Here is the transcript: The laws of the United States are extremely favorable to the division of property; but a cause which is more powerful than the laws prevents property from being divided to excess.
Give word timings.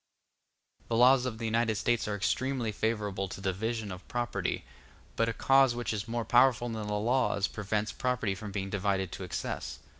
The 0.87 0.95
laws 0.95 1.27
of 1.27 1.37
the 1.37 1.45
United 1.45 1.75
States 1.75 2.07
are 2.07 2.15
extremely 2.15 2.71
favorable 2.71 3.27
to 3.27 3.39
the 3.39 3.53
division 3.53 3.91
of 3.91 4.07
property; 4.07 4.65
but 5.15 5.29
a 5.29 5.31
cause 5.31 5.75
which 5.75 5.93
is 5.93 6.07
more 6.07 6.25
powerful 6.25 6.69
than 6.69 6.87
the 6.87 6.93
laws 6.95 7.45
prevents 7.47 7.91
property 7.91 8.33
from 8.33 8.51
being 8.51 8.71
divided 8.71 9.11
to 9.11 9.23
excess. 9.23 9.77